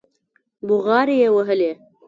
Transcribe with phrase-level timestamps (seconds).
[0.67, 1.71] بوغارې يې وهلې.